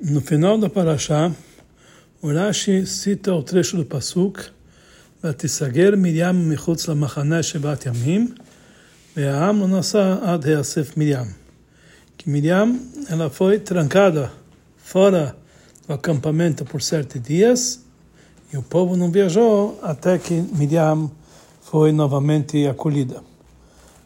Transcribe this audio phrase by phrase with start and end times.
[0.00, 1.32] No final da Parashá,
[2.22, 4.38] Urashi cita o trecho do Pasuk,
[5.20, 8.32] Batisager Miriam Michutz Lamachane Shebat Yamim,
[9.16, 11.26] Ve'am Nasa Ad Heasef Miriam.
[12.16, 12.78] Que Miriam,
[13.10, 14.30] ela foi trancada
[14.76, 15.36] fora
[15.88, 17.80] do acampamento por sete dias,
[18.52, 21.10] e o povo não viajou até que Miriam
[21.60, 23.20] foi novamente acolhida.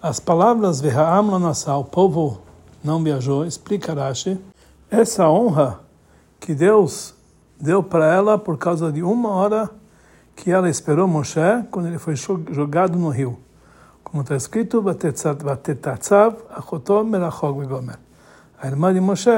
[0.00, 2.40] As palavras Ve'am Nasa, o povo
[2.82, 4.38] não viajou, explica Rashi,
[4.92, 5.80] essa honra
[6.38, 7.14] que Deus
[7.58, 9.70] deu para ela por causa de uma hora
[10.36, 13.38] que ela esperou Moshe quando ele foi jogado no rio.
[14.04, 14.84] Como está escrito,
[18.60, 19.30] a irmã de Moshe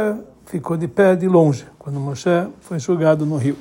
[0.45, 3.57] ficou de pé de longe quando Moshe foi jogado no rio.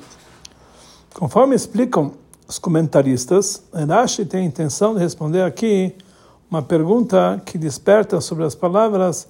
[1.14, 2.12] Conforme explicam
[2.48, 5.94] os comentaristas, Rashi tem a intenção de responder aqui
[6.50, 9.28] uma pergunta que desperta sobre as palavras.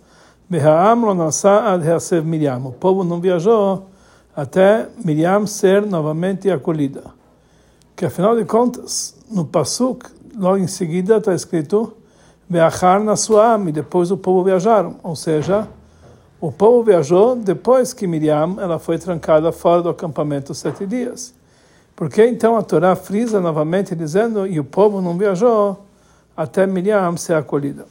[2.67, 3.87] O povo não viajou
[4.37, 7.03] até Miriam ser novamente acolhida.
[7.97, 11.95] Que afinal de contas, no Pasuk, logo em seguida está escrito
[12.49, 14.97] Veachar na Suam, e depois o povo viajaram.
[15.03, 15.69] Ou seja,
[16.41, 21.33] o povo viajou depois que Miriam ela foi trancada fora do acampamento sete dias.
[21.97, 25.87] Por que então a Torá frisa novamente dizendo e o povo não viajou
[26.37, 27.87] até Miriam ser acolhida?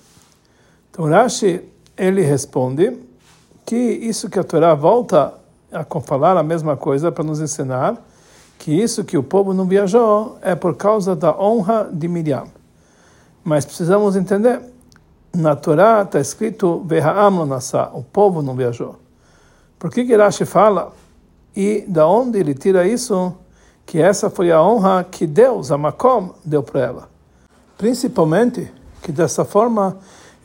[0.91, 1.61] Então Rashi
[1.97, 2.97] ele responde
[3.65, 5.33] que isso que a Torá volta
[5.71, 8.01] a falar a mesma coisa para nos ensinar
[8.59, 12.45] que isso que o povo não viajou é por causa da honra de Miriam.
[13.43, 14.61] Mas precisamos entender,
[15.35, 18.95] na Torá está escrito Ve'ha'am nasa, o povo não viajou.
[19.77, 20.93] Por que que Rashi fala
[21.53, 23.33] e da onde ele tira isso?
[23.85, 27.09] Que essa foi a honra que Deus, a Makom, deu para ela.
[27.77, 29.97] Principalmente que dessa forma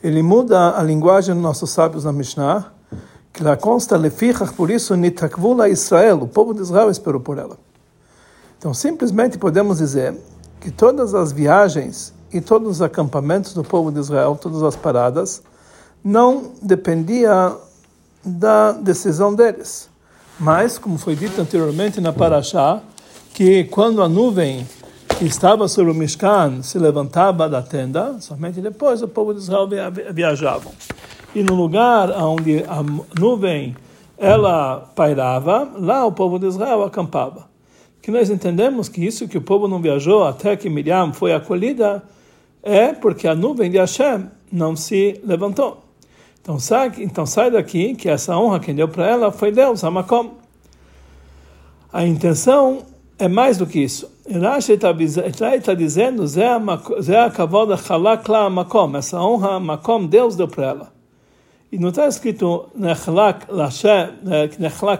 [0.03, 2.71] ele muda a linguagem dos nossos sábios na Mishnah,
[3.33, 7.57] que lá consta, lefichach, por isso, nitakvula Israel, o povo de Israel esperou por ela.
[8.57, 10.15] Então, simplesmente podemos dizer
[10.59, 15.41] que todas as viagens e todos os acampamentos do povo de Israel, todas as paradas,
[16.03, 17.55] não dependia
[18.23, 19.89] da decisão deles.
[20.39, 22.81] Mas, como foi dito anteriormente na Parashá,
[23.33, 24.67] que quando a nuvem
[25.19, 29.67] que estava sobre o Mishkan se levantava da tenda, somente depois o povo de Israel
[30.13, 30.71] viajava.
[31.35, 32.81] E no lugar onde a
[33.19, 33.75] nuvem
[34.17, 37.49] ela pairava, lá o povo de Israel acampava.
[38.01, 42.01] Que nós entendemos que isso que o povo não viajou até que Miriam foi acolhida
[42.63, 45.83] é porque a nuvem de Hashem não se levantou.
[46.41, 49.91] Então sai, então sai daqui que essa honra que deu para ela foi Deus, a
[49.91, 50.35] Makom.
[51.91, 52.85] A intenção
[53.17, 54.09] é mais do que isso.
[54.37, 56.59] Rashi está dizendo, Zé a
[57.89, 60.99] halak la makom, essa honra makom Deus deu para ela.
[61.71, 63.47] E não está escrito nechlak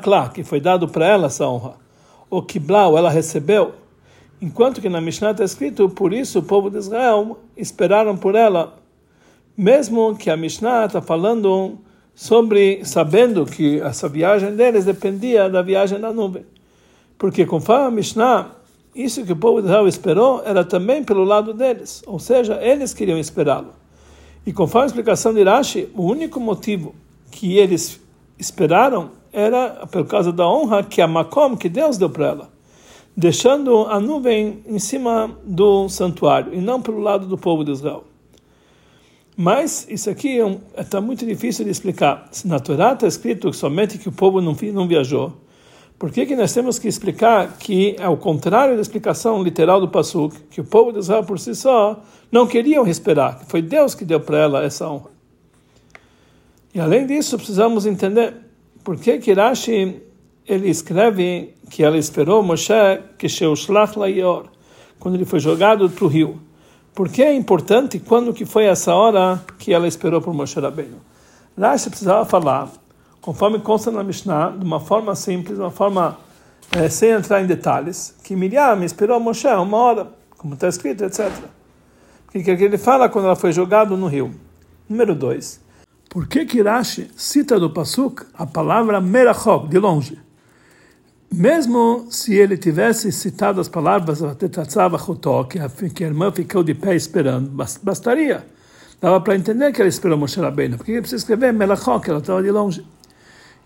[0.08, 1.74] la, que foi dado para ela essa honra.
[2.30, 3.74] Ou kiblau, ela recebeu.
[4.42, 8.76] Enquanto que na Mishnah está escrito, por isso o povo de Israel esperaram por ela.
[9.58, 11.80] Mesmo que a Mishnah está falando
[12.14, 16.46] sobre, sabendo que essa viagem deles dependia da viagem da nuvem.
[17.18, 18.52] Porque conforme a Mishnah,
[18.96, 22.94] isso que o povo de Israel esperou era também pelo lado deles, ou seja, eles
[22.94, 23.74] queriam esperá-lo.
[24.46, 26.96] E conforme a explicação de Rashi, o único motivo
[27.32, 28.00] que eles
[28.38, 32.50] esperaram era por causa da honra que a Makom, que Deus deu para ela,
[33.16, 38.06] deixando a nuvem em cima do santuário e não pelo lado do povo de Israel.
[39.42, 40.40] Mas isso aqui
[40.76, 42.28] está é um, muito difícil de explicar.
[42.30, 45.34] Se na Torá está escrito somente que o povo não, não viajou,
[46.00, 49.90] por que, que nós temos que explicar que é o contrário da explicação literal do
[49.90, 52.02] Passuk, que o povo de Israel por si só
[52.32, 55.10] não queriam esperar, que foi Deus que deu para ela essa honra.
[56.74, 58.34] E além disso, precisamos entender
[58.82, 60.02] por que que Rashi
[60.48, 62.74] ele escreve que ela esperou Moshe
[63.18, 64.46] que Sheushlach Layor,
[65.00, 66.40] quando ele foi jogado para o rio.
[66.96, 71.02] Por que é importante quando que foi essa hora que ela esperou por Moshe Rabbeinu?
[71.58, 72.72] Rashi precisava falar
[73.22, 76.18] conforme consta na Mishnah, de uma forma simples, de uma forma
[76.72, 80.08] é, sem entrar em detalhes, que Miriam esperou Moshe uma hora,
[80.38, 81.32] como está escrito, etc.
[82.28, 84.34] O que, que ele fala quando ela foi jogada no rio?
[84.88, 85.62] Número 2.
[86.10, 90.20] Por que Kirashi cita do Pasuk a palavra Merachok, de longe?
[91.32, 94.20] Mesmo se ele tivesse citado as palavras
[95.94, 97.52] que a irmã ficou de pé esperando,
[97.84, 98.44] bastaria.
[99.00, 100.78] Dava para entender que ela esperou Moshe Rabbeinu.
[100.78, 102.84] Por que ele precisa escrever Melachok, ela estava de longe?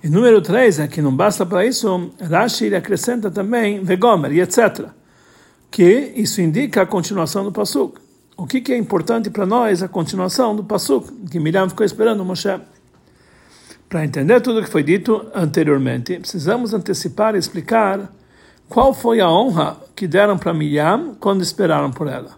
[0.04, 4.42] E número 3 é que não basta para isso, Rashi ele acrescenta também Vegomer e
[4.42, 4.90] etc.
[5.72, 7.98] Que isso indica a continuação do Pasuk.
[8.36, 12.26] O que, que é importante para nós a continuação do Pasuk, que Miriam ficou esperando
[12.26, 12.60] Moshe.
[13.88, 18.12] Para entender tudo o que foi dito anteriormente, precisamos antecipar e explicar
[18.68, 22.32] qual foi a honra que deram para Miriam quando esperaram por ela.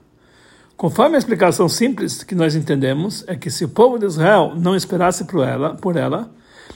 [0.77, 4.75] Conforme a explicação simples que nós entendemos, é que se o povo de Israel não
[4.75, 6.29] esperasse por ela, por ela,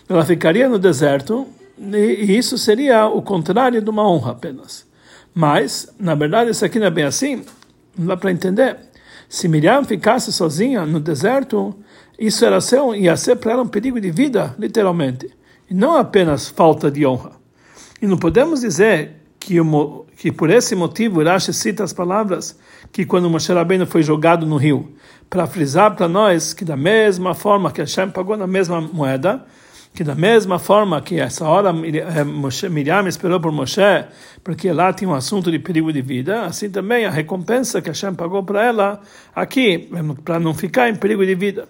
[0.08, 1.48] ela ficaria no deserto
[1.80, 4.86] e isso seria o contrário de uma honra apenas.
[5.34, 7.46] Mas, na verdade, isso aqui não é bem assim.
[7.98, 8.78] Não dá para entender.
[9.30, 11.76] Se Miriam ficasse sozinha no deserto,
[12.18, 15.30] isso era ser, ia ser para ela um perigo de vida, literalmente.
[15.70, 17.32] E não apenas falta de honra.
[18.02, 22.58] E não podemos dizer que, o, que por esse motivo Rashi cita as palavras
[22.92, 24.94] que quando Moshe Rabbeinu foi jogado no rio,
[25.30, 29.46] para frisar para nós que da mesma forma que Hashem pagou na mesma moeda,
[29.94, 34.06] que da mesma forma que essa hora eh, Miriam esperou por Moshe,
[34.44, 38.14] porque lá tinha um assunto de perigo de vida, assim também a recompensa que Hashem
[38.14, 39.02] pagou para ela
[39.36, 39.90] aqui,
[40.24, 41.68] para não ficar em perigo de vida.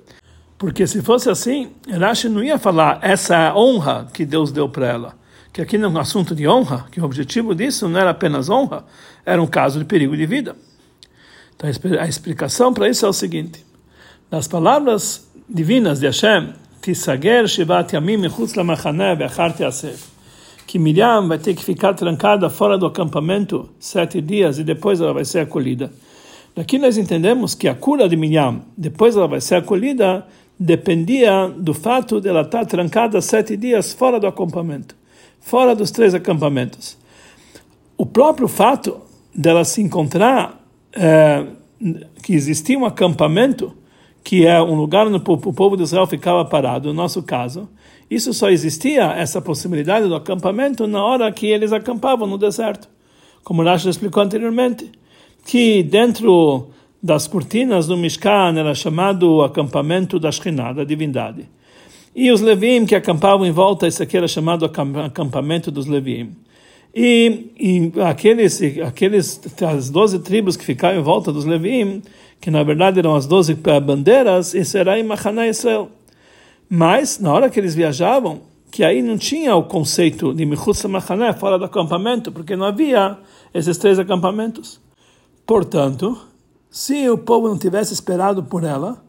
[0.60, 4.88] Porque se fosse assim, Rashi não ia falar essa é honra que Deus deu para
[4.88, 5.16] ela.
[5.54, 8.50] Que aqui não é um assunto de honra, que o objetivo disso não era apenas
[8.50, 8.86] honra,
[9.26, 10.56] era um caso de perigo de vida.
[11.56, 11.70] Então
[12.00, 13.66] a explicação para isso é o seguinte:
[14.30, 20.08] nas palavras divinas de Hashem, Tisager Shivat Yamim Mechutz Lamachaneh Be'achar Teasef.
[20.66, 25.14] Que Miriam vai ter que ficar trancada fora do acampamento sete dias e depois ela
[25.14, 25.92] vai ser acolhida.
[26.56, 30.26] Daqui nós entendemos que a cura de Miriam, depois ela vai ser acolhida,
[30.60, 34.96] dependia do fato de ela estar trancada sete dias fora do acampamento,
[35.40, 36.98] fora dos três acampamentos.
[37.98, 39.00] O próprio fato
[39.34, 41.46] dela se encontrar, é,
[42.22, 43.74] que existia um acampamento,
[44.24, 47.68] que é um lugar onde o povo de Israel ficava parado, no nosso caso,
[48.10, 52.90] isso só existia, essa possibilidade do acampamento, na hora que eles acampavam no deserto.
[53.44, 54.92] Como Rashi explicou anteriormente,
[55.46, 56.70] que dentro
[57.02, 61.48] das cortinas do Mishkan era chamado acampamento da Shekhinah, da divindade.
[62.16, 66.32] E os Levim que acampavam em volta, isso aqui era chamado acampamento dos Levim.
[66.94, 72.02] E, e aqueles, aqueles, as doze tribos que ficavam em volta dos Levim,
[72.42, 75.90] que na verdade eram as doze bandeiras, isso era em Mahaná Israel.
[76.70, 78.42] Mas, na hora que eles viajavam,
[78.72, 83.18] que aí não tinha o conceito de Michutz Mahané, fora do acampamento, porque não havia
[83.54, 84.80] esses três acampamentos.
[85.46, 86.18] Portanto,
[86.70, 89.04] se o povo não tivesse esperado por ela,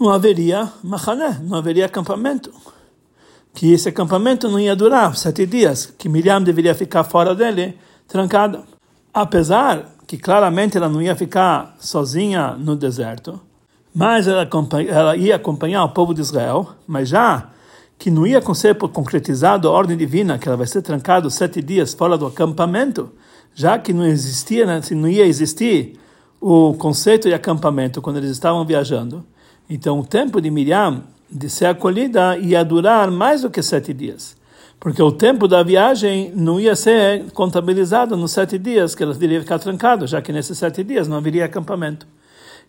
[0.00, 2.50] não haveria Mahané, não haveria acampamento.
[3.54, 8.64] Que esse acampamento não ia durar sete dias, que Miriam deveria ficar fora dele, trancada.
[9.12, 13.40] Apesar que claramente ela não ia ficar sozinha no deserto,
[13.94, 14.48] mas ela,
[14.88, 17.48] ela ia acompanhar o povo de Israel, mas já
[17.96, 21.94] que não ia ser concretizado a ordem divina, que ela vai ser trancada sete dias
[21.94, 23.12] fora do acampamento,
[23.54, 25.98] já que não existia, né, não ia existir
[26.40, 29.24] o conceito de acampamento quando eles estavam viajando.
[29.70, 34.36] Então, o tempo de Miriam de ser acolhida ia durar mais do que sete dias
[34.84, 39.40] porque o tempo da viagem não ia ser contabilizado nos sete dias que ela iria
[39.40, 42.06] ficar trancada, já que nesses sete dias não haveria acampamento.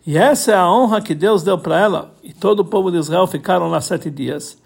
[0.06, 2.96] E essa é a honra que Deus deu para ela, e todo o povo de
[2.96, 4.56] Israel ficaram lá sete dias,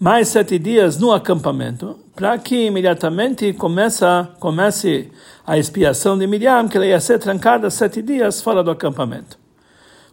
[0.00, 5.12] mais sete dias no acampamento, para que imediatamente começa, comece
[5.46, 9.36] a expiação de Miriam, que ela ia ser trancada sete dias fora do acampamento.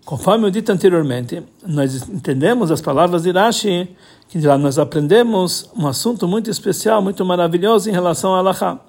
[0.05, 3.87] Conforme eu dito anteriormente, nós entendemos as palavras de Rashi,
[4.27, 8.81] que lá nós aprendemos um assunto muito especial, muito maravilhoso em relação a Allahá.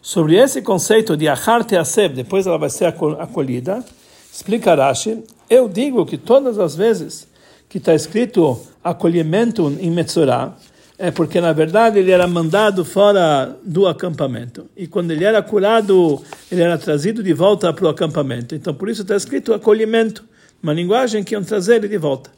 [0.00, 3.84] Sobre esse conceito de Achar Teaseb, depois ela vai ser acolhida,
[4.32, 7.28] explica Rashi, eu digo que todas as vezes
[7.68, 10.54] que está escrito acolhimento em Metzorah,
[10.98, 14.66] é porque na verdade ele era mandado fora do acampamento.
[14.76, 18.54] E quando ele era curado, ele era trazido de volta para o acampamento.
[18.54, 20.29] Então por isso está escrito acolhimento
[20.62, 22.30] uma linguagem que iam trazer ele de volta.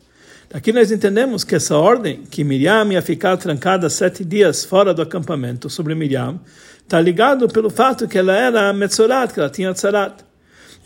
[0.52, 5.00] Aqui nós entendemos que essa ordem, que Miriam ia ficar trancada sete dias fora do
[5.00, 6.38] acampamento sobre Miriam,
[6.82, 10.22] está ligado pelo fato que ela era Metzorat, que ela tinha Tzarat.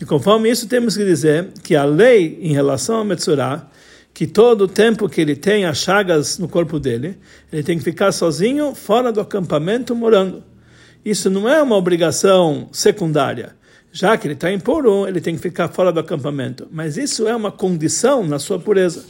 [0.01, 3.65] E conforme isso, temos que dizer que a lei em relação a Metzorat,
[4.15, 7.19] que todo o tempo que ele tem as chagas no corpo dele,
[7.53, 10.45] ele tem que ficar sozinho fora do acampamento morando.
[11.05, 13.57] Isso não é uma obrigação secundária
[13.97, 16.69] já que ele está impuro, ele tem que ficar fora do acampamento.
[16.71, 19.07] Mas isso é uma condição na sua pureza.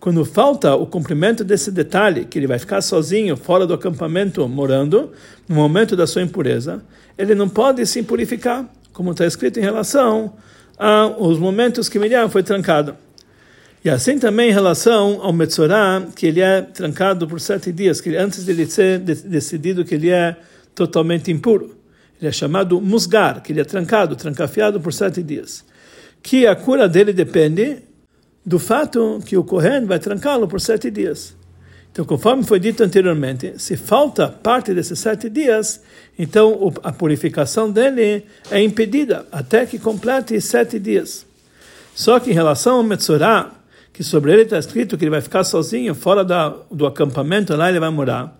[0.00, 5.12] Quando falta o cumprimento desse detalhe, que ele vai ficar sozinho fora do acampamento morando,
[5.48, 6.82] no momento da sua impureza,
[7.16, 10.34] ele não pode se purificar, como está escrito em relação
[10.76, 12.96] aos momentos que Miriam foi trancado.
[13.84, 18.16] E assim também em relação ao Metzorah, que ele é trancado por sete dias, que
[18.16, 20.34] antes de ele ser decidido que ele é
[20.74, 21.83] totalmente impuro.
[22.20, 25.64] Ele é chamado musgar, que ele é trancado, trancafiado por sete dias.
[26.22, 27.82] Que a cura dele depende
[28.44, 31.34] do fato que o Kohen vai trancá-lo por sete dias.
[31.94, 35.80] Então, conforme foi dito anteriormente, se falta parte desses sete dias,
[36.18, 41.24] então a purificação dele é impedida até que complete sete dias.
[41.94, 43.52] Só que em relação ao Metzorah,
[43.92, 47.68] que sobre ele está escrito que ele vai ficar sozinho fora da, do acampamento, lá
[47.70, 48.36] ele vai morar,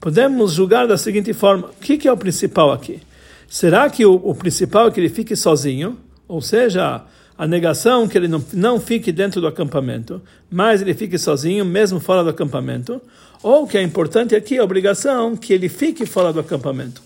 [0.00, 3.00] podemos julgar da seguinte forma: o que, que é o principal aqui?
[3.48, 5.98] Será que o, o principal é que ele fique sozinho?
[6.28, 7.04] Ou seja,
[7.38, 12.00] a negação que ele não, não fique dentro do acampamento, mas ele fique sozinho, mesmo
[12.00, 13.00] fora do acampamento,
[13.42, 17.02] ou que é importante aqui a obrigação que ele fique fora do acampamento.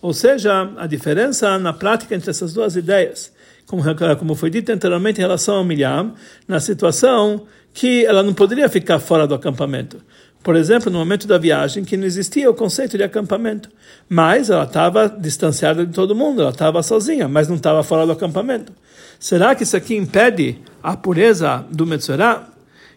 [0.00, 3.32] Ou seja, a diferença na prática entre essas duas ideias,
[3.66, 3.82] como,
[4.18, 6.14] como foi dito anteriormente em relação ao Miriam,
[6.46, 9.98] na situação que ela não poderia ficar fora do acampamento.
[10.46, 13.68] Por exemplo, no momento da viagem, que não existia o conceito de acampamento,
[14.08, 18.12] mas ela estava distanciada de todo mundo, ela estava sozinha, mas não estava fora do
[18.12, 18.72] acampamento.
[19.18, 22.46] Será que isso aqui impede a pureza do Metzorah?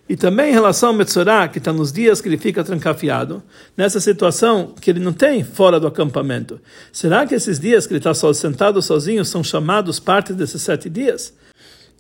[0.08, 3.42] E também em relação ao Metzorah, que está nos dias que ele fica trancafiado,
[3.76, 8.00] nessa situação que ele não tem fora do acampamento, será que esses dias que ele
[8.00, 11.34] está sentado sozinho são chamados parte desses sete dias?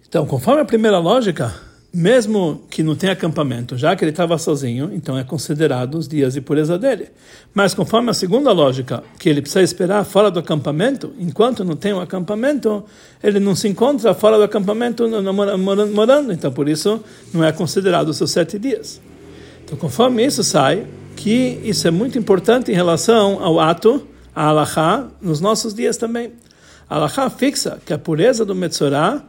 [0.07, 1.51] Então, conforme a primeira lógica,
[1.93, 6.33] mesmo que não tenha acampamento, já que ele estava sozinho, então é considerado os dias
[6.33, 7.09] de pureza dele.
[7.53, 11.91] Mas conforme a segunda lógica, que ele precisa esperar fora do acampamento, enquanto não tem
[11.91, 12.83] um acampamento,
[13.23, 15.03] ele não se encontra fora do acampamento
[15.91, 17.03] morando, então por isso
[17.33, 19.01] não é considerado os seus sete dias.
[19.65, 25.07] Então conforme isso sai, que isso é muito importante em relação ao ato, a alahá,
[25.19, 26.33] nos nossos dias também.
[26.87, 29.23] A alahá fixa que a pureza do Metzorah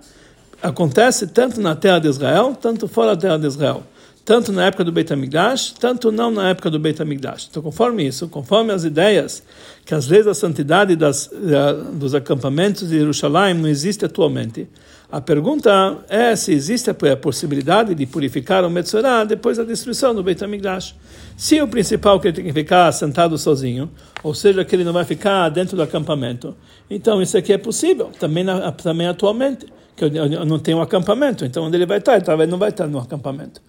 [0.62, 3.82] acontece tanto na terra de Israel, tanto fora da terra de Israel.
[4.24, 7.48] Tanto na época do Beit HaMikdash, tanto não na época do Beit HaMikdash.
[7.50, 9.42] Então, conforme isso, conforme as ideias
[9.84, 14.68] que as leis da santidade das, uh, dos acampamentos de Jerusalém não existem atualmente,
[15.12, 20.22] a pergunta é se existe a possibilidade de purificar o Metzorah depois da destruição do
[20.22, 20.94] Beit HaMikdash.
[21.36, 23.90] Se o principal que ele tem que ficar sentado sozinho,
[24.22, 26.54] ou seja, que ele não vai ficar dentro do acampamento,
[26.88, 28.46] então isso aqui é possível, também,
[28.82, 32.14] também atualmente que eu não tenho um acampamento, então onde ele vai estar?
[32.14, 33.60] Ele talvez não vai estar no acampamento.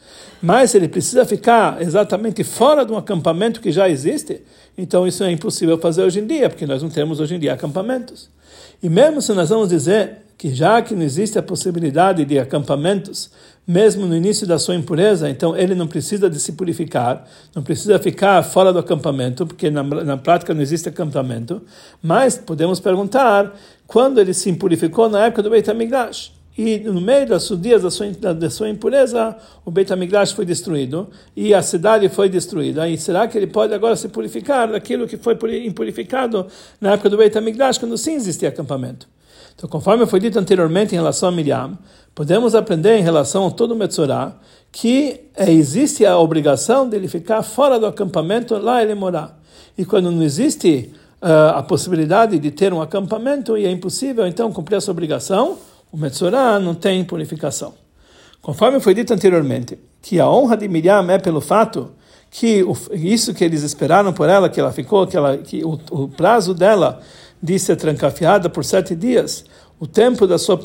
[0.41, 4.41] Mas ele precisa ficar exatamente fora de um acampamento que já existe,
[4.77, 7.51] então isso é impossível fazer hoje em dia, porque nós não temos hoje em dia
[7.53, 8.29] acampamentos.
[8.81, 13.29] E mesmo se nós vamos dizer que já que não existe a possibilidade de acampamentos,
[13.67, 17.99] mesmo no início da sua impureza, então ele não precisa de se purificar, não precisa
[17.99, 21.61] ficar fora do acampamento, porque na, na prática não existe acampamento,
[22.01, 23.55] mas podemos perguntar
[23.85, 26.33] quando ele se impurificou na época do Beit HaMikdash.
[26.57, 31.07] E no meio dos dias da sua, da sua impureza, o Beit HaMikdash foi destruído
[31.35, 32.89] e a cidade foi destruída.
[32.89, 36.47] E será que ele pode agora se purificar daquilo que foi impurificado
[36.79, 39.07] na época do Beit HaMikdash, quando sim existia acampamento?
[39.55, 41.77] Então, conforme foi dito anteriormente em relação a Miriam,
[42.15, 44.35] podemos aprender em relação a todo o Metzorah
[44.71, 49.39] que existe a obrigação dele ficar fora do acampamento, lá ele morar.
[49.77, 54.51] E quando não existe uh, a possibilidade de ter um acampamento e é impossível então
[54.51, 55.57] cumprir essa obrigação,
[55.91, 57.73] o Metzorah não tem purificação.
[58.41, 61.91] Conforme foi dito anteriormente, que a honra de Miriam é pelo fato
[62.31, 65.77] que o, isso que eles esperaram por ela, que ela ficou, que, ela, que o,
[65.91, 67.01] o prazo dela
[67.59, 69.45] ser trancafiada por sete dias,
[69.79, 70.59] o tempo da sua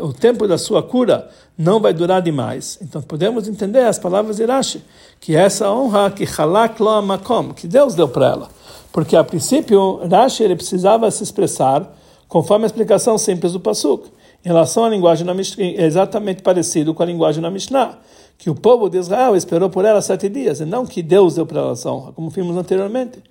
[0.00, 2.78] o tempo da sua cura não vai durar demais.
[2.80, 4.82] Então podemos entender as palavras de Rashi,
[5.20, 8.48] que essa honra que halak lo makom, que Deus deu para ela,
[8.90, 11.94] porque a princípio Rashi ele precisava se expressar
[12.26, 14.08] conforme a explicação simples do pasuk.
[14.42, 17.98] Em relação à linguagem na Mishnah, é exatamente parecido com a linguagem na Mishnah,
[18.38, 21.44] que o povo de Israel esperou por ela sete dias, e não que Deus deu
[21.46, 23.22] para ela essa honra, como vimos anteriormente.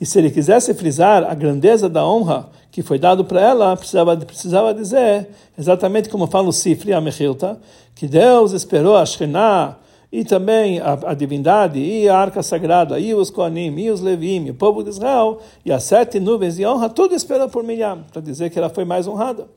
[0.00, 4.16] E se ele quisesse frisar a grandeza da honra que foi dado para ela, precisava,
[4.16, 7.58] precisava dizer, exatamente como fala o Sifri, a Mechilta,
[7.94, 9.78] que Deus esperou a Shekhinah,
[10.12, 14.46] e também a, a, divindade, e a arca sagrada, e os Koanim, e os Levim,
[14.46, 18.04] e o povo de Israel, e as sete nuvens de honra, tudo esperou por Miriam,
[18.12, 19.48] para dizer que ela foi mais honrada.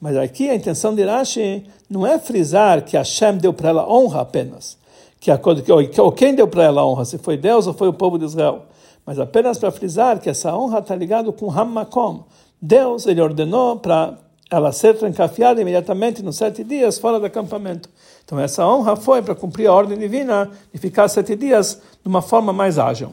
[0.00, 4.20] Mas aqui a intenção de Rashi não é frisar que Hashem deu para ela honra
[4.22, 4.76] apenas,
[5.20, 7.92] que, a, que ou quem deu para ela honra, se foi Deus ou foi o
[7.92, 8.64] povo de Israel,
[9.06, 12.24] mas apenas para frisar que essa honra está ligada com Hammakom.
[12.60, 14.18] Deus ele ordenou para
[14.50, 17.88] ela ser trancafiada imediatamente nos sete dias fora do acampamento.
[18.24, 22.20] Então essa honra foi para cumprir a ordem divina de ficar sete dias de uma
[22.20, 23.12] forma mais ágil.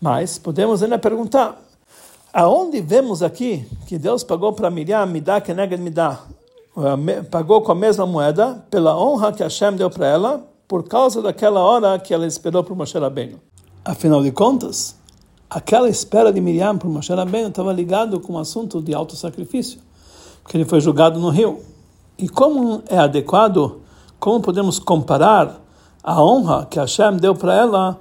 [0.00, 1.58] Mas podemos ainda perguntar,
[2.36, 6.20] Aonde vemos aqui que Deus pagou para Miriam, me dá que nega me dá,
[7.30, 11.60] pagou com a mesma moeda pela honra que Hashem deu para ela, por causa daquela
[11.60, 13.40] hora que ela esperou por Moshe Rabbeinu.
[13.82, 14.96] Afinal de contas,
[15.48, 19.80] aquela espera de Miriam por Moshe Rabbeinu estava ligado com o assunto de alto sacrifício,
[20.42, 21.60] porque ele foi julgado no rio.
[22.18, 23.80] E como é adequado,
[24.18, 25.60] como podemos comparar
[26.02, 27.98] a honra que Hashem deu para ela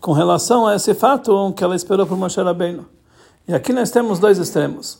[0.00, 2.84] com relação a esse fato que ela esperou por Moshe Rabbeinu.
[3.46, 4.98] E aqui nós temos dois extremos.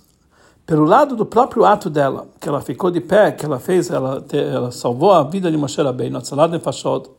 [0.64, 4.24] Pelo lado do próprio ato dela, que ela ficou de pé, que ela fez, ela,
[4.32, 7.10] ela salvou a vida de Moshe Rabbeinu, Nefashot,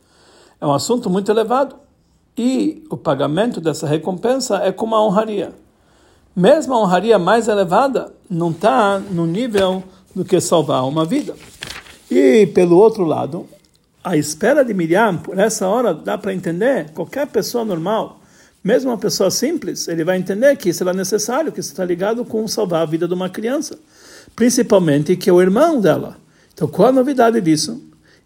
[0.60, 1.76] é um assunto muito elevado.
[2.36, 5.52] E o pagamento dessa recompensa é como a honraria.
[6.34, 11.34] Mesmo a honraria mais elevada não está no nível do que salvar uma vida.
[12.10, 13.46] E pelo outro lado,
[14.02, 18.20] a espera de Miriam, por essa hora, dá para entender, qualquer pessoa normal,
[18.64, 22.24] mesmo uma pessoa simples, ele vai entender que isso era necessário, que isso está ligado
[22.24, 23.78] com salvar a vida de uma criança.
[24.34, 26.16] Principalmente que é o irmão dela.
[26.52, 27.82] Então, qual a novidade disso?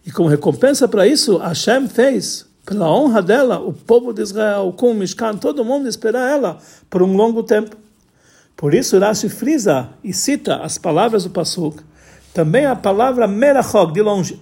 [0.06, 4.90] E como recompensa para isso, Hashem fez, pela honra dela, o povo de Israel, com
[4.90, 6.58] o Mishkan, todo mundo esperar ela
[6.90, 7.74] por um longo tempo.
[8.54, 11.82] Por isso, Rashi frisa e cita as palavras do Pasuk,
[12.34, 14.38] também a palavra Merachog, de longe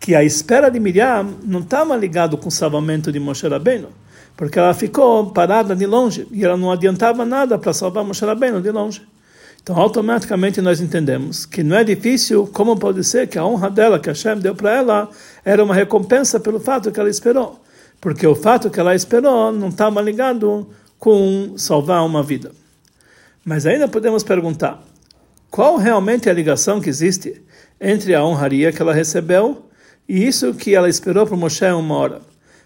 [0.00, 3.90] que a espera de Miriam não estava ligado com o salvamento de Moshe Rabbeinu,
[4.34, 8.60] porque ela ficou parada de longe e ela não adiantava nada para salvar Moshe Rabbeinu
[8.60, 9.06] de longe.
[9.62, 13.98] Então, automaticamente nós entendemos que não é difícil, como pode ser que a honra dela,
[13.98, 15.10] que Hashem deu para ela,
[15.44, 17.60] era uma recompensa pelo fato que ela esperou.
[18.00, 20.66] Porque o fato que ela esperou não estava ligado
[20.98, 22.52] com salvar uma vida.
[23.44, 24.82] Mas ainda podemos perguntar,
[25.50, 27.42] qual realmente é a ligação que existe
[27.80, 29.66] entre a honraria que ela recebeu
[30.08, 32.20] e isso que ela esperou para Moshe uma hora.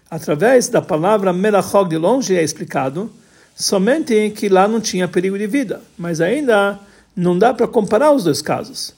[0.09, 3.09] Através da palavra melachog de longe é explicado
[3.55, 6.77] somente que lá não tinha perigo de vida, mas ainda
[7.15, 8.93] não dá para comparar os dois casos.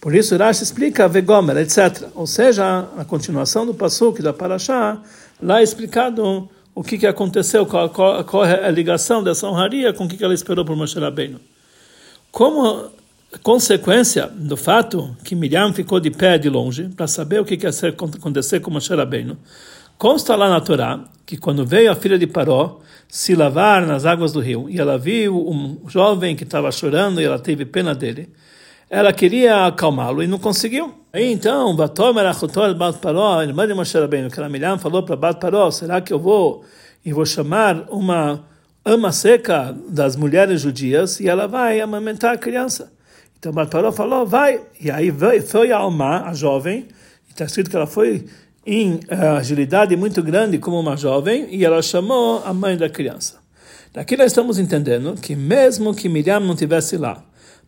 [0.00, 2.08] Por isso Rashi explica vegomer, etc.
[2.14, 5.00] Ou seja, a continuação do pasuk da Parashá,
[5.40, 9.92] lá é explicado o que, que aconteceu, qual, qual, qual é a ligação dessa honraria
[9.92, 11.40] com o que, que ela esperou por Moshe Rabbeinu.
[12.30, 12.90] Como
[13.42, 17.70] consequência do fato que Miriam ficou de pé de longe para saber o que ia
[17.70, 19.38] acontecer com Moshe Rabbeinu,
[19.98, 24.32] consta lá na Torá que quando veio a filha de Paró se lavar nas águas
[24.32, 28.28] do rio e ela viu um jovem que estava chorando e ela teve pena dele,
[28.90, 30.92] ela queria acalmá-lo e não conseguiu.
[31.12, 34.36] Aí então, Batomer Achotor Bat Paró, a irmã de Moshe Rabbeinu, que
[34.78, 36.64] falou para Bat Paró, será que eu vou
[37.04, 38.44] e vou chamar uma
[38.84, 42.92] ama seca das mulheres judias e ela vai amamentar a criança?
[43.38, 44.60] Então Barparó falou, vai.
[44.80, 45.12] E aí
[45.42, 46.86] foi a Alma, a jovem,
[47.28, 48.24] está escrito que ela foi
[48.64, 53.40] em uh, agilidade muito grande como uma jovem, e ela chamou a mãe da criança.
[53.92, 57.22] Daqui nós estamos entendendo que mesmo que Miriam não tivesse lá,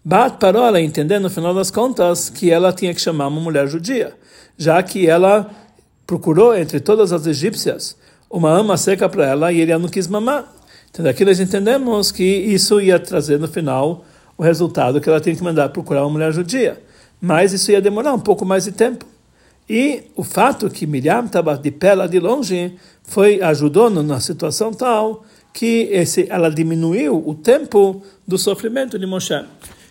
[0.05, 3.67] Bat parou ela entendendo no final das contas que ela tinha que chamar uma mulher
[3.67, 4.15] judia,
[4.57, 5.51] já que ela
[6.07, 7.97] procurou entre todas as egípcias
[8.31, 10.53] uma ama seca para ela e ele não quis mamar.
[10.91, 14.05] Então daqui nós entendemos que isso ia trazer no final
[14.37, 16.83] o resultado que ela tem que mandar procurar uma mulher judia.
[17.21, 19.07] Mas isso ia demorar um pouco mais de tempo.
[19.69, 24.73] E o fato que Miriam estava de pé lá de longe foi ajudou na situação
[24.73, 29.41] tal que esse, ela diminuiu o tempo do sofrimento de Moshe.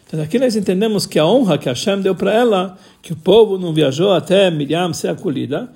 [0.05, 3.57] Então aqui nós entendemos que a honra que Hashem deu para ela, que o povo
[3.57, 5.71] não viajou até Miriam ser acolhida,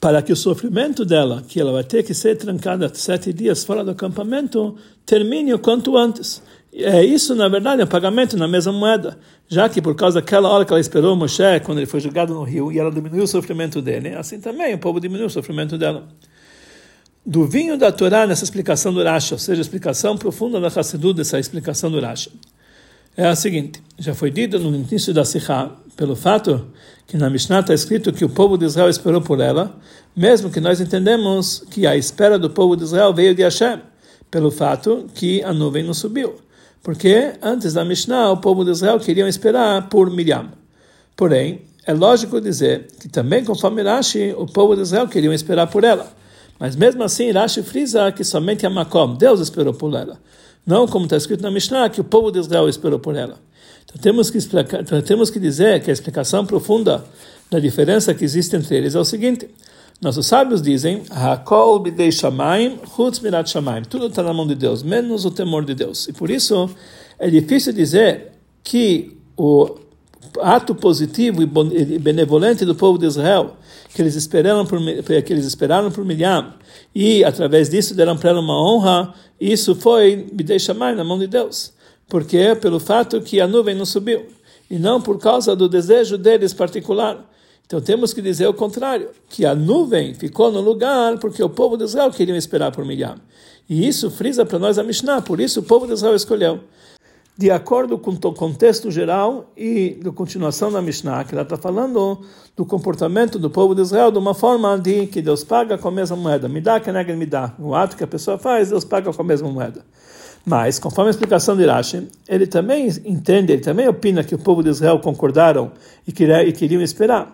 [0.00, 3.82] para que o sofrimento dela, que ela vai ter que ser trancada sete dias fora
[3.82, 6.42] do acampamento, termine o quanto antes.
[6.72, 10.50] É isso, na verdade, é um pagamento na mesma moeda, já que por causa daquela
[10.50, 13.26] hora que ela esperou Moshe, quando ele foi jogado no rio, e ela diminuiu o
[13.26, 16.06] sofrimento dele, assim também o povo diminuiu o sofrimento dela.
[17.24, 21.16] Do vinho da Torá nessa explicação do Rashi, ou seja, a explicação profunda da Hassidut
[21.16, 22.30] dessa explicação do Rashi,
[23.16, 26.66] é a seguinte, já foi dito no início da Sikha, pelo fato
[27.06, 29.74] que na Mishnah está escrito que o povo de Israel esperou por ela,
[30.14, 33.80] mesmo que nós entendemos que a espera do povo de Israel veio de Hashem,
[34.30, 36.34] pelo fato que a nuvem não subiu.
[36.82, 40.50] Porque antes da Mishnah, o povo de Israel queriam esperar por Miriam.
[41.16, 45.84] Porém, é lógico dizer que também, conforme Rashi, o povo de Israel queriam esperar por
[45.84, 46.12] ela.
[46.58, 50.18] Mas mesmo assim, Rashi frisa que somente a Makom, Deus esperou por ela.
[50.66, 53.38] Não como está escrito na Mishnah, que o povo de Israel esperou por ela.
[53.86, 57.04] Então temos que, explicar, então, temos que dizer que a explicação profunda
[57.50, 59.48] da diferença que existe entre eles é o seguinte.
[60.00, 61.02] Nossos sábios dizem,
[61.82, 63.50] bidei shamaim, chutz mirat.
[63.88, 66.06] Tudo está na mão de Deus, menos o temor de Deus.
[66.08, 66.68] E por isso
[67.18, 69.76] é difícil dizer que o
[70.42, 73.56] ato positivo e benevolente do povo de Israel,
[73.94, 74.78] que eles esperaram por,
[75.24, 76.52] que eles esperaram por Miriam,
[76.94, 81.26] e através disso deram para ela uma honra, isso foi bidei shamaim, na mão de
[81.26, 81.72] Deus.
[82.08, 84.26] Porque pelo fato que a nuvem não subiu,
[84.70, 87.24] e não por causa do desejo deles particular.
[87.66, 91.76] Então temos que dizer o contrário, que a nuvem ficou no lugar porque o povo
[91.76, 93.16] de Israel queria esperar por Miriam.
[93.68, 96.60] E isso frisa para nós a Mishnah, por isso o povo de Israel escolheu.
[97.38, 102.20] de acordo com o contexto geral e da continuação da Mishnah, que ela está falando
[102.56, 105.90] do comportamento do povo de Israel de uma forma de que Deus paga com a
[105.90, 106.48] mesma moeda.
[106.48, 107.54] Me dá, que me dá.
[107.58, 109.84] O ato que a pessoa faz, Deus paga com a mesma moeda.
[110.48, 114.62] Mas, conforme a explicação de Rashi, ele também entende, ele também opina que o povo
[114.62, 115.72] de Israel concordaram
[116.06, 117.32] e, queriam esperar.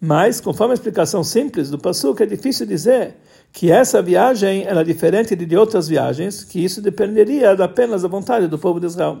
[0.00, 3.14] Mas, conforme a explicação simples do Passuk, é difícil dizer
[3.52, 8.58] que essa viagem era diferente de outras viagens, que isso dependeria apenas da vontade do
[8.58, 9.18] povo de Israel.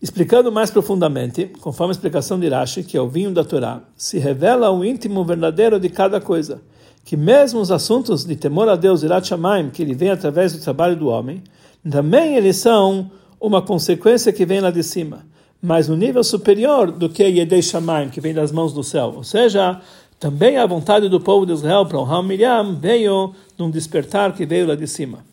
[0.00, 4.20] Explicando mais profundamente, conforme a explicação de Rashi, que é o vinho da Torá, se
[4.20, 6.62] revela o íntimo verdadeiro de cada coisa,
[7.04, 10.62] que mesmo os assuntos de temor a Deus, Irat Shamayim, que ele vem através do
[10.62, 11.42] trabalho do homem,
[11.88, 15.26] também eles são uma consequência que vem lá de cima,
[15.60, 19.14] mas no nível superior do que Yedei Shamayim, que vem das mãos do céu.
[19.16, 19.80] Ou seja,
[20.18, 24.66] também a vontade do povo de Israel para honrar Miriam veio num despertar que veio
[24.68, 25.24] lá de cima.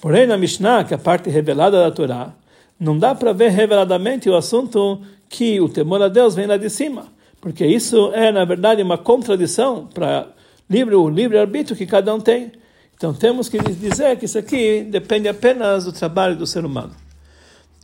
[0.00, 2.34] Porém, na Mishnah, que é a parte revelada da Torá,
[2.80, 6.68] não dá para ver reveladamente o assunto que o temor a Deus vem lá de
[6.68, 7.06] cima,
[7.40, 10.28] porque isso é, na verdade, uma contradição para
[10.68, 12.52] livre, o livre-arbítrio que cada um tem.
[13.02, 16.92] Então temos que dizer que isso aqui depende apenas do trabalho do ser humano.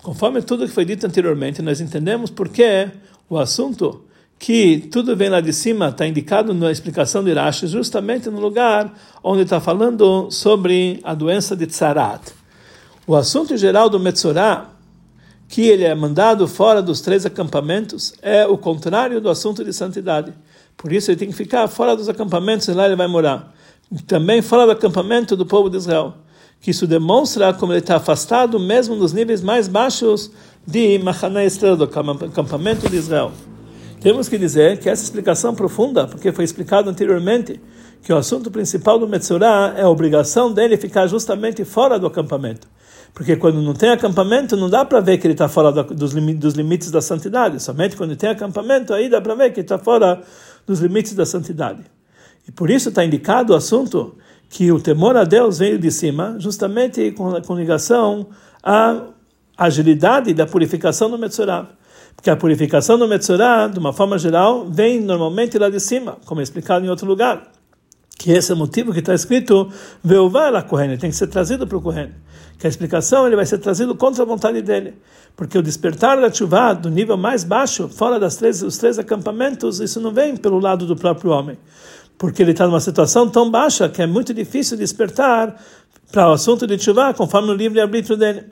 [0.01, 2.89] Conforme tudo que foi dito anteriormente, nós entendemos porque
[3.29, 4.05] o assunto
[4.39, 8.95] que tudo vem lá de cima está indicado na explicação de Rashi, justamente no lugar
[9.21, 12.23] onde está falando sobre a doença de Tzarat.
[13.05, 14.71] O assunto geral do Metzorah
[15.49, 20.33] que ele é mandado fora dos três acampamentos é o contrário do assunto de santidade.
[20.77, 23.58] Por isso ele tem que ficar fora dos acampamentos e lá ele vai morar.
[24.07, 26.15] Também fora do acampamento do povo de Israel.
[26.61, 30.31] Que isso demonstra como ele está afastado mesmo nos níveis mais baixos
[30.67, 33.33] de Mahaná Estrela, do acampamento de Israel.
[34.01, 37.61] Temos que dizer que essa explicação profunda, porque foi explicado anteriormente,
[38.03, 42.69] que o assunto principal do Metzorah é a obrigação dele ficar justamente fora do acampamento.
[43.13, 46.55] Porque quando não tem acampamento, não dá para ver que ele está fora dos, dos
[46.55, 47.61] limites da santidade.
[47.61, 50.21] Somente quando tem acampamento, aí dá para ver que ele está fora
[50.67, 51.83] dos limites da santidade.
[52.49, 54.17] E por isso está indicado o assunto
[54.49, 58.29] que o temor a Deus veio de cima, justamente com, ligação
[58.63, 59.03] à
[59.57, 61.69] agilidade da purificação do Metzorah.
[62.17, 66.41] Porque a purificação do Metzorah, de uma forma geral, vem normalmente lá de cima, como
[66.41, 67.53] é explicado em outro lugar.
[68.19, 69.71] Que esse é o motivo que está escrito,
[70.03, 72.11] Veuvá la Kohen, tem que ser trazido para o Kohen
[72.59, 74.95] que a explicação ele vai ser trazido contra a vontade dele,
[75.37, 79.79] porque o despertar da chuva do nível mais baixo, fora das três, os três acampamentos,
[79.79, 81.57] isso não vem pelo lado do próprio homem,
[82.19, 85.57] porque ele está numa situação tão baixa que é muito difícil despertar
[86.11, 88.45] para o assunto de chuva conforme o livre arbítrio dele.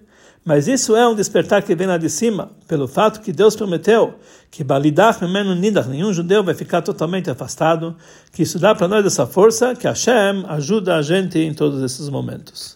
[0.44, 4.14] Mas isso é um despertar que vem lá de cima, pelo fato que Deus prometeu
[4.48, 7.94] que Balidach Nidach, nenhum judeu vai ficar totalmente afastado,
[8.32, 12.08] que isso dá para nós essa força que Hashem ajuda a gente em todos esses
[12.08, 12.74] momentos.